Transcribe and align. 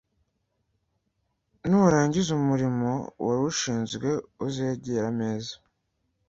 Nurangiza 1.67 2.29
umurimo 2.39 2.89
wari 3.25 3.41
ushinzwe, 3.51 4.09
uzegere 4.45 5.05
ameza 5.13 5.55